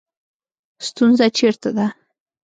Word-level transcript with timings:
ستونزه 0.87 1.25
چېرته 1.37 1.69
ده 1.75 1.87